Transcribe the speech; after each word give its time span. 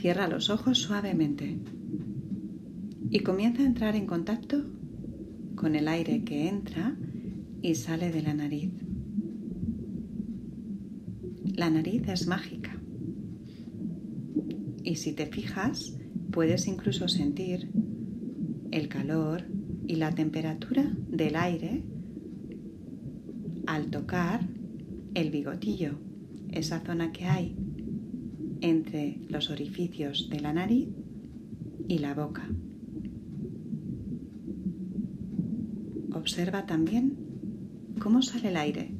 Cierra 0.00 0.28
los 0.28 0.48
ojos 0.48 0.78
suavemente 0.78 1.58
y 3.10 3.18
comienza 3.20 3.62
a 3.62 3.66
entrar 3.66 3.96
en 3.96 4.06
contacto 4.06 4.64
con 5.56 5.76
el 5.76 5.88
aire 5.88 6.24
que 6.24 6.48
entra 6.48 6.96
y 7.60 7.74
sale 7.74 8.10
de 8.10 8.22
la 8.22 8.32
nariz. 8.32 8.72
La 11.54 11.68
nariz 11.68 12.08
es 12.08 12.26
mágica 12.26 12.80
y 14.82 14.96
si 14.96 15.12
te 15.12 15.26
fijas 15.26 15.98
puedes 16.30 16.66
incluso 16.66 17.06
sentir 17.06 17.70
el 18.70 18.88
calor 18.88 19.44
y 19.86 19.96
la 19.96 20.14
temperatura 20.14 20.96
del 21.10 21.36
aire 21.36 21.84
al 23.66 23.90
tocar 23.90 24.48
el 25.12 25.30
bigotillo, 25.30 25.98
esa 26.52 26.80
zona 26.80 27.12
que 27.12 27.26
hay 27.26 27.54
entre 28.60 29.18
los 29.28 29.50
orificios 29.50 30.28
de 30.30 30.40
la 30.40 30.52
nariz 30.52 30.88
y 31.88 31.98
la 31.98 32.14
boca. 32.14 32.48
Observa 36.12 36.66
también 36.66 37.16
cómo 37.98 38.22
sale 38.22 38.48
el 38.48 38.56
aire 38.56 38.94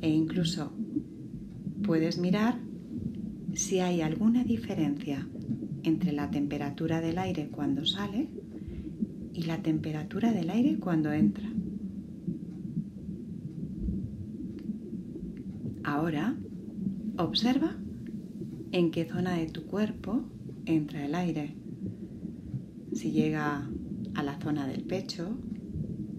e 0.00 0.10
incluso 0.10 0.72
puedes 1.82 2.18
mirar 2.18 2.60
si 3.54 3.80
hay 3.80 4.02
alguna 4.02 4.44
diferencia 4.44 5.28
entre 5.82 6.12
la 6.12 6.30
temperatura 6.30 7.00
del 7.00 7.18
aire 7.18 7.48
cuando 7.48 7.84
sale 7.84 8.28
y 9.32 9.42
la 9.42 9.62
temperatura 9.62 10.32
del 10.32 10.50
aire 10.50 10.78
cuando 10.78 11.12
entra. 11.12 11.48
Ahora 15.84 16.36
observa 17.16 17.76
en 18.72 18.90
qué 18.90 19.06
zona 19.06 19.34
de 19.34 19.46
tu 19.46 19.66
cuerpo 19.66 20.22
entra 20.66 21.04
el 21.04 21.14
aire. 21.14 21.54
Si 22.92 23.12
llega 23.12 23.68
a 24.14 24.22
la 24.22 24.38
zona 24.40 24.66
del 24.66 24.82
pecho 24.82 25.38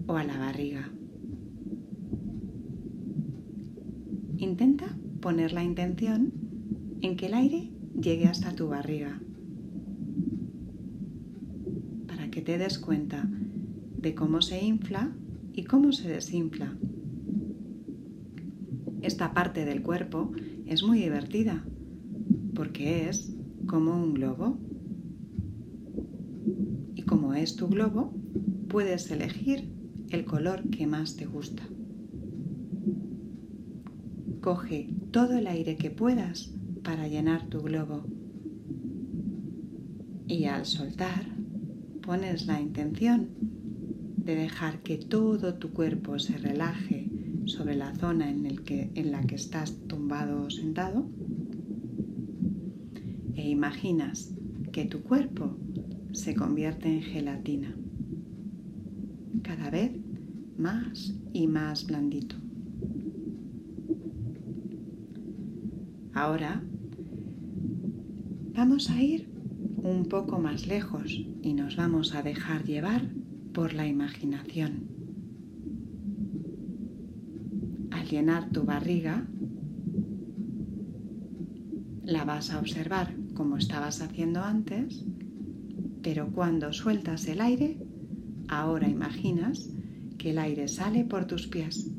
o 0.06 0.16
a 0.16 0.24
la 0.24 0.38
barriga. 0.38 0.90
Intenta 4.38 4.96
poner 5.20 5.52
la 5.52 5.62
intención 5.62 6.32
en 7.02 7.16
que 7.16 7.26
el 7.26 7.34
aire 7.34 7.70
llegue 8.00 8.26
hasta 8.26 8.54
tu 8.54 8.68
barriga 8.68 9.20
para 12.06 12.30
que 12.30 12.40
te 12.40 12.58
des 12.58 12.78
cuenta 12.78 13.28
de 13.98 14.14
cómo 14.14 14.40
se 14.40 14.64
infla 14.64 15.12
y 15.52 15.64
cómo 15.64 15.92
se 15.92 16.08
desinfla. 16.08 16.74
Esta 19.02 19.34
parte 19.34 19.64
del 19.64 19.82
cuerpo 19.82 20.32
es 20.66 20.82
muy 20.82 20.98
divertida 21.00 21.64
porque 22.60 23.08
es 23.08 23.34
como 23.66 23.94
un 23.94 24.12
globo. 24.12 24.58
Y 26.94 27.00
como 27.04 27.32
es 27.32 27.56
tu 27.56 27.68
globo, 27.68 28.12
puedes 28.68 29.10
elegir 29.10 29.72
el 30.10 30.26
color 30.26 30.68
que 30.68 30.86
más 30.86 31.16
te 31.16 31.24
gusta. 31.24 31.62
Coge 34.42 34.90
todo 35.10 35.38
el 35.38 35.46
aire 35.46 35.78
que 35.78 35.90
puedas 35.90 36.52
para 36.84 37.08
llenar 37.08 37.48
tu 37.48 37.60
globo. 37.60 38.04
Y 40.26 40.44
al 40.44 40.66
soltar, 40.66 41.34
pones 42.02 42.46
la 42.46 42.60
intención 42.60 43.30
de 44.18 44.34
dejar 44.34 44.82
que 44.82 44.98
todo 44.98 45.54
tu 45.54 45.70
cuerpo 45.70 46.18
se 46.18 46.36
relaje 46.36 47.08
sobre 47.46 47.74
la 47.74 47.94
zona 47.94 48.28
en, 48.28 48.44
en 48.46 49.12
la 49.12 49.22
que 49.22 49.36
estás 49.36 49.78
tumbado 49.88 50.42
o 50.42 50.50
sentado 50.50 51.08
e 53.40 53.48
imaginas 53.48 54.34
que 54.70 54.84
tu 54.84 55.00
cuerpo 55.02 55.56
se 56.12 56.34
convierte 56.34 56.88
en 56.88 57.00
gelatina, 57.00 57.74
cada 59.42 59.70
vez 59.70 59.92
más 60.58 61.14
y 61.32 61.46
más 61.46 61.86
blandito. 61.86 62.36
Ahora 66.12 66.62
vamos 68.54 68.90
a 68.90 69.02
ir 69.02 69.30
un 69.82 70.04
poco 70.04 70.38
más 70.38 70.66
lejos 70.66 71.24
y 71.40 71.54
nos 71.54 71.76
vamos 71.76 72.14
a 72.14 72.22
dejar 72.22 72.64
llevar 72.64 73.08
por 73.54 73.72
la 73.72 73.86
imaginación. 73.86 74.86
Al 77.90 78.06
llenar 78.06 78.50
tu 78.50 78.64
barriga, 78.64 79.26
la 82.04 82.24
vas 82.24 82.50
a 82.50 82.58
observar 82.58 83.14
como 83.40 83.56
estabas 83.56 84.02
haciendo 84.02 84.42
antes, 84.42 85.02
pero 86.02 86.28
cuando 86.30 86.74
sueltas 86.74 87.26
el 87.26 87.40
aire, 87.40 87.78
ahora 88.48 88.86
imaginas 88.86 89.70
que 90.18 90.32
el 90.32 90.38
aire 90.38 90.68
sale 90.68 91.06
por 91.06 91.24
tus 91.24 91.46
pies. 91.46 91.90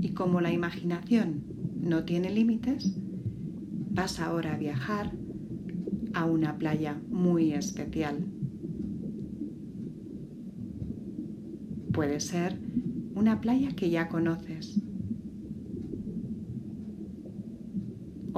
Y 0.00 0.08
como 0.14 0.40
la 0.40 0.50
imaginación 0.50 1.44
no 1.78 2.04
tiene 2.04 2.30
límites, 2.30 2.96
vas 3.90 4.18
ahora 4.18 4.54
a 4.54 4.56
viajar 4.56 5.12
a 6.14 6.24
una 6.24 6.56
playa 6.56 6.98
muy 7.10 7.52
especial. 7.52 8.24
Puede 11.92 12.18
ser 12.20 12.58
una 13.14 13.42
playa 13.42 13.76
que 13.76 13.90
ya 13.90 14.08
conoces 14.08 14.80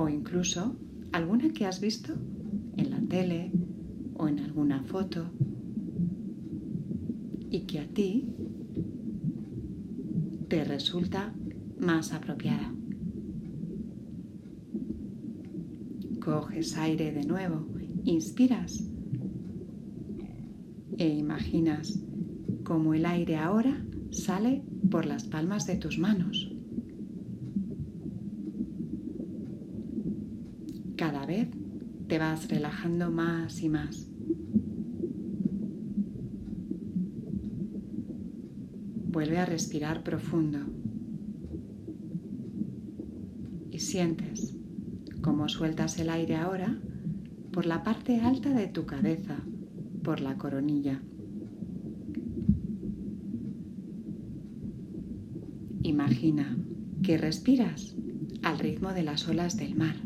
o 0.07 0.09
incluso 0.09 0.77
alguna 1.11 1.49
que 1.53 1.67
has 1.67 1.81
visto 1.81 2.15
en 2.77 2.91
la 2.91 3.01
tele 3.01 3.51
o 4.15 4.29
en 4.29 4.39
alguna 4.39 4.85
foto 4.85 5.27
y 7.51 7.61
que 7.67 7.81
a 7.81 7.89
ti 7.89 8.29
te 10.49 10.65
resulta 10.65 11.35
más 11.81 12.13
apropiada. 12.13 12.73
Coges 16.21 16.77
aire 16.77 17.11
de 17.11 17.25
nuevo, 17.25 17.67
inspiras 18.05 18.89
e 20.99 21.09
imaginas 21.09 22.01
cómo 22.63 22.95
el 22.95 23.07
aire 23.07 23.39
ahora 23.39 23.85
sale 24.11 24.63
por 24.89 25.05
las 25.05 25.25
palmas 25.25 25.67
de 25.67 25.77
tus 25.77 25.99
manos. 25.99 26.56
Vez 31.27 31.49
te 32.07 32.19
vas 32.19 32.49
relajando 32.49 33.11
más 33.11 33.61
y 33.61 33.69
más. 33.69 34.09
Vuelve 39.11 39.39
a 39.39 39.47
respirar 39.47 40.05
profundo 40.05 40.59
y 43.73 43.79
sientes 43.81 44.57
cómo 45.21 45.49
sueltas 45.49 45.99
el 45.99 46.11
aire 46.11 46.37
ahora 46.37 46.79
por 47.51 47.67
la 47.67 47.83
parte 47.83 48.21
alta 48.21 48.51
de 48.51 48.69
tu 48.69 48.87
cabeza, 48.87 49.37
por 50.05 50.21
la 50.21 50.37
coronilla. 50.39 51.03
Imagina 55.83 56.57
que 57.03 57.19
respiras 57.19 57.97
al 58.43 58.59
ritmo 58.59 58.93
de 58.93 59.03
las 59.03 59.27
olas 59.29 59.57
del 59.57 59.75
mar. 59.75 59.97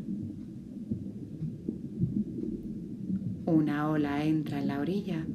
Una 3.50 3.90
ola 3.90 4.24
entra 4.24 4.60
en 4.60 4.68
la 4.68 4.78
orilla 4.78 5.26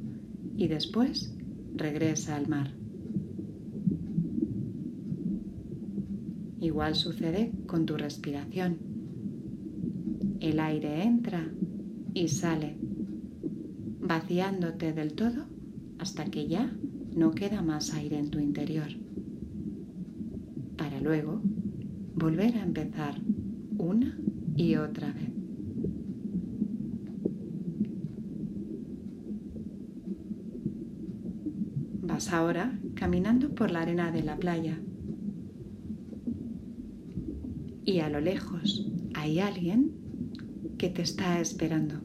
y 0.56 0.68
después 0.68 1.36
regresa 1.74 2.34
al 2.34 2.48
mar. 2.48 2.72
Igual 6.58 6.94
sucede 6.94 7.52
con 7.66 7.84
tu 7.84 7.98
respiración. 7.98 8.78
El 10.40 10.60
aire 10.60 11.02
entra 11.02 11.46
y 12.14 12.28
sale, 12.28 12.78
vaciándote 14.00 14.94
del 14.94 15.12
todo 15.12 15.44
hasta 15.98 16.24
que 16.24 16.48
ya 16.48 16.74
no 17.14 17.32
queda 17.32 17.60
más 17.60 17.92
aire 17.92 18.18
en 18.18 18.30
tu 18.30 18.38
interior, 18.38 18.88
para 20.78 21.02
luego 21.02 21.42
volver 22.14 22.56
a 22.56 22.62
empezar 22.62 23.20
una 23.76 24.18
y 24.56 24.76
otra 24.76 25.12
vez. 25.12 25.35
Vas 32.16 32.32
ahora 32.32 32.80
caminando 32.94 33.54
por 33.54 33.70
la 33.70 33.82
arena 33.82 34.10
de 34.10 34.22
la 34.22 34.38
playa 34.38 34.80
y 37.84 37.98
a 37.98 38.08
lo 38.08 38.22
lejos 38.22 38.90
hay 39.12 39.38
alguien 39.38 39.92
que 40.78 40.88
te 40.88 41.02
está 41.02 41.38
esperando. 41.42 41.96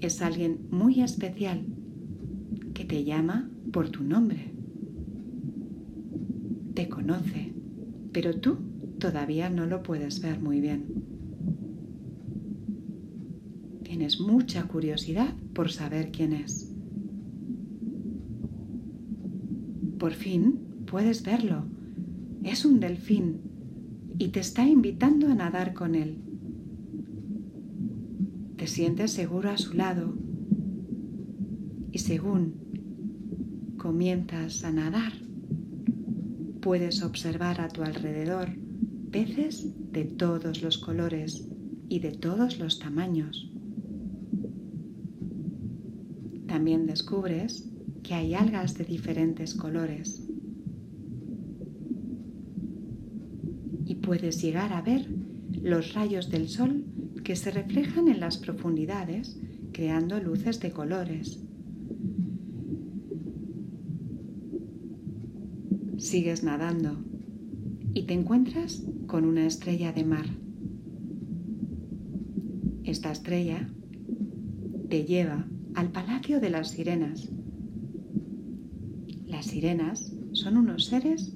Es 0.00 0.22
alguien 0.22 0.68
muy 0.70 1.00
especial 1.00 1.66
que 2.74 2.84
te 2.84 3.02
llama 3.02 3.50
por 3.72 3.88
tu 3.88 4.04
nombre. 4.04 4.52
Te 6.74 6.88
conoce, 6.88 7.52
pero 8.12 8.38
tú 8.38 8.58
todavía 9.00 9.50
no 9.50 9.66
lo 9.66 9.82
puedes 9.82 10.22
ver 10.22 10.40
muy 10.40 10.60
bien. 10.60 10.84
Tienes 13.82 14.20
mucha 14.20 14.68
curiosidad 14.68 15.34
por 15.54 15.72
saber 15.72 16.12
quién 16.12 16.32
es. 16.32 16.65
Por 20.06 20.14
fin 20.14 20.60
puedes 20.86 21.24
verlo. 21.24 21.64
Es 22.44 22.64
un 22.64 22.78
delfín 22.78 23.40
y 24.20 24.28
te 24.28 24.38
está 24.38 24.64
invitando 24.64 25.26
a 25.26 25.34
nadar 25.34 25.74
con 25.74 25.96
él. 25.96 26.18
Te 28.56 28.68
sientes 28.68 29.10
seguro 29.10 29.50
a 29.50 29.58
su 29.58 29.74
lado 29.74 30.14
y 31.90 31.98
según 31.98 32.54
comienzas 33.78 34.62
a 34.62 34.70
nadar, 34.70 35.12
puedes 36.60 37.02
observar 37.02 37.60
a 37.60 37.66
tu 37.66 37.82
alrededor 37.82 38.50
peces 39.10 39.74
de 39.90 40.04
todos 40.04 40.62
los 40.62 40.78
colores 40.78 41.48
y 41.88 41.98
de 41.98 42.12
todos 42.12 42.60
los 42.60 42.78
tamaños. 42.78 43.50
También 46.46 46.86
descubres 46.86 47.72
que 48.06 48.14
hay 48.14 48.34
algas 48.34 48.78
de 48.78 48.84
diferentes 48.84 49.54
colores. 49.54 50.28
Y 53.84 53.96
puedes 53.96 54.40
llegar 54.40 54.72
a 54.72 54.80
ver 54.80 55.08
los 55.60 55.92
rayos 55.94 56.30
del 56.30 56.48
sol 56.48 56.84
que 57.24 57.34
se 57.34 57.50
reflejan 57.50 58.06
en 58.06 58.20
las 58.20 58.38
profundidades 58.38 59.40
creando 59.72 60.20
luces 60.20 60.60
de 60.60 60.70
colores. 60.70 61.42
Sigues 65.98 66.44
nadando 66.44 67.02
y 67.92 68.04
te 68.04 68.14
encuentras 68.14 68.84
con 69.08 69.24
una 69.24 69.46
estrella 69.46 69.92
de 69.92 70.04
mar. 70.04 70.26
Esta 72.84 73.10
estrella 73.10 73.68
te 74.88 75.04
lleva 75.04 75.48
al 75.74 75.90
Palacio 75.90 76.38
de 76.38 76.50
las 76.50 76.70
Sirenas. 76.70 77.35
Las 79.46 79.52
sirenas 79.52 80.12
son 80.32 80.56
unos 80.56 80.86
seres 80.86 81.32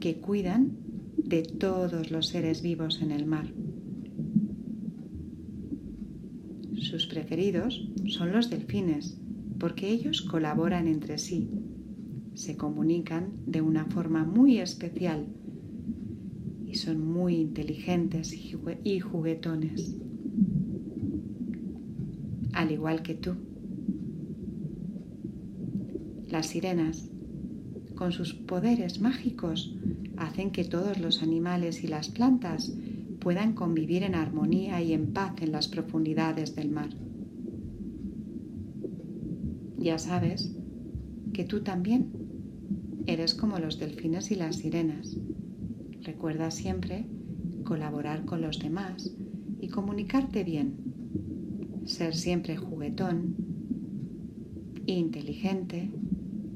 que 0.00 0.16
cuidan 0.16 0.72
de 1.16 1.44
todos 1.44 2.10
los 2.10 2.26
seres 2.26 2.62
vivos 2.62 3.00
en 3.00 3.12
el 3.12 3.26
mar. 3.26 3.46
Sus 6.74 7.06
preferidos 7.06 7.88
son 8.08 8.32
los 8.32 8.50
delfines, 8.50 9.20
porque 9.60 9.88
ellos 9.88 10.22
colaboran 10.22 10.88
entre 10.88 11.16
sí 11.16 11.48
se 12.34 12.56
comunican 12.56 13.30
de 13.46 13.62
una 13.62 13.84
forma 13.84 14.24
muy 14.24 14.58
especial 14.58 15.28
y 16.66 16.74
son 16.74 17.06
muy 17.06 17.36
inteligentes 17.36 18.32
y 18.32 18.98
juguetones, 18.98 19.96
al 22.52 22.72
igual 22.72 23.04
que 23.04 23.14
tú. 23.14 23.36
Las 26.28 26.46
sirenas, 26.46 27.11
con 28.02 28.10
sus 28.10 28.34
poderes 28.34 29.00
mágicos, 29.00 29.76
hacen 30.16 30.50
que 30.50 30.64
todos 30.64 30.98
los 30.98 31.22
animales 31.22 31.84
y 31.84 31.86
las 31.86 32.08
plantas 32.08 32.72
puedan 33.20 33.52
convivir 33.52 34.02
en 34.02 34.16
armonía 34.16 34.82
y 34.82 34.92
en 34.92 35.12
paz 35.12 35.34
en 35.40 35.52
las 35.52 35.68
profundidades 35.68 36.56
del 36.56 36.72
mar. 36.72 36.88
Ya 39.78 39.98
sabes 39.98 40.52
que 41.32 41.44
tú 41.44 41.60
también 41.60 42.10
Eres 43.06 43.34
como 43.34 43.58
los 43.60 43.78
delfines 43.78 44.32
y 44.32 44.34
las 44.36 44.56
sirenas. 44.56 45.16
Recuerda 46.02 46.50
siempre 46.50 47.06
colaborar 47.64 48.24
con 48.24 48.40
los 48.40 48.58
demás 48.58 49.14
y 49.60 49.68
comunicarte 49.68 50.42
bien. 50.42 50.74
Ser 51.84 52.16
siempre 52.16 52.56
juguetón, 52.56 53.36
inteligente 54.86 55.90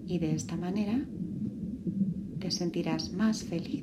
y 0.06 0.18
de 0.18 0.34
esta 0.34 0.56
manera 0.56 1.04
te 2.46 2.52
sentirás 2.52 3.12
más 3.12 3.42
feliz 3.42 3.82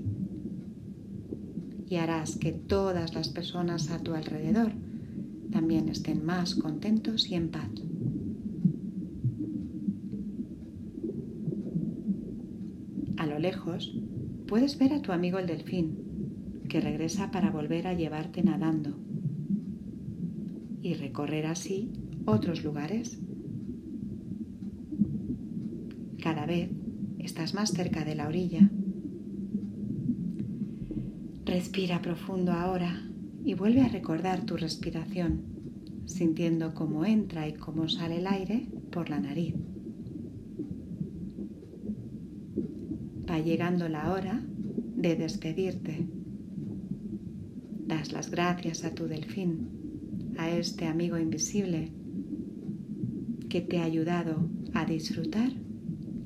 y 1.89 1.97
harás 1.97 2.37
que 2.37 2.53
todas 2.53 3.13
las 3.13 3.27
personas 3.27 3.91
a 3.91 3.99
tu 3.99 4.13
alrededor 4.13 4.71
también 5.51 5.89
estén 5.89 6.23
más 6.23 6.55
contentos 6.55 7.29
y 7.29 7.35
en 7.35 7.49
paz. 7.49 7.69
lejos, 13.37 13.93
puedes 14.47 14.77
ver 14.79 14.93
a 14.93 15.01
tu 15.01 15.11
amigo 15.11 15.37
el 15.37 15.47
delfín, 15.47 15.97
que 16.69 16.79
regresa 16.79 17.29
para 17.31 17.51
volver 17.51 17.87
a 17.87 17.93
llevarte 17.93 18.41
nadando 18.41 18.95
y 20.81 20.93
recorrer 20.93 21.47
así 21.47 21.91
otros 22.23 22.63
lugares. 22.63 23.19
Cada 26.21 26.45
vez 26.45 26.69
estás 27.23 27.53
más 27.53 27.71
cerca 27.71 28.05
de 28.05 28.15
la 28.15 28.27
orilla. 28.27 28.69
Respira 31.45 32.01
profundo 32.01 32.51
ahora 32.51 33.09
y 33.43 33.53
vuelve 33.53 33.81
a 33.81 33.89
recordar 33.89 34.45
tu 34.45 34.57
respiración, 34.57 35.41
sintiendo 36.05 36.73
cómo 36.73 37.05
entra 37.05 37.47
y 37.47 37.53
cómo 37.53 37.89
sale 37.89 38.17
el 38.17 38.27
aire 38.27 38.67
por 38.91 39.09
la 39.09 39.19
nariz. 39.19 39.55
va 43.33 43.39
llegando 43.39 43.89
la 43.89 44.11
hora 44.13 44.41
de 44.45 45.15
despedirte. 45.15 46.07
Das 47.87 48.11
las 48.11 48.29
gracias 48.29 48.83
a 48.83 48.93
tu 48.93 49.07
delfín, 49.07 50.33
a 50.37 50.51
este 50.51 50.85
amigo 50.85 51.17
invisible 51.17 51.91
que 53.49 53.61
te 53.61 53.79
ha 53.79 53.83
ayudado 53.85 54.49
a 54.73 54.85
disfrutar 54.85 55.51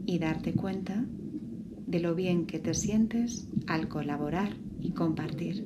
y 0.07 0.19
darte 0.19 0.54
cuenta 0.54 1.06
de 1.86 2.00
lo 2.00 2.15
bien 2.15 2.48
que 2.48 2.59
te 2.59 2.74
sientes 2.74 3.50
al 3.68 3.89
colaborar 3.89 4.56
y 4.80 4.92
compartir. 4.92 5.65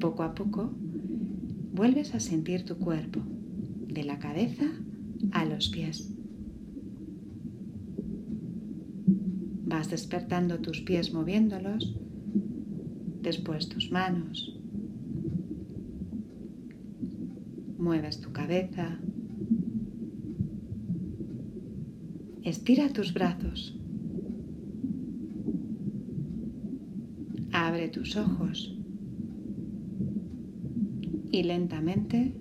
Poco 0.00 0.24
a 0.24 0.34
poco 0.34 0.72
vuelves 1.72 2.14
a 2.14 2.20
sentir 2.20 2.64
tu 2.64 2.76
cuerpo, 2.76 3.20
de 3.86 4.02
la 4.02 4.18
cabeza 4.18 4.66
a 5.30 5.44
los 5.44 5.68
pies. 5.68 6.12
Vas 9.64 9.90
despertando 9.90 10.58
tus 10.58 10.80
pies 10.80 11.12
moviéndolos, 11.12 11.96
después 13.22 13.68
tus 13.68 13.92
manos. 13.92 14.57
Mueves 17.78 18.20
tu 18.20 18.32
cabeza. 18.32 18.98
Estira 22.42 22.88
tus 22.92 23.14
brazos. 23.14 23.78
Abre 27.52 27.88
tus 27.88 28.16
ojos 28.16 28.76
y 31.30 31.42
lentamente 31.44 32.34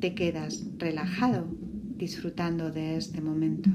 te 0.00 0.14
quedas 0.14 0.66
relajado 0.78 1.46
disfrutando 1.96 2.72
de 2.72 2.96
este 2.96 3.20
momento. 3.20 3.70